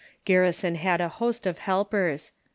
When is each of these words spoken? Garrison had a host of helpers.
Garrison 0.25 0.73
had 0.73 0.99
a 0.99 1.09
host 1.09 1.45
of 1.45 1.59
helpers. 1.59 2.31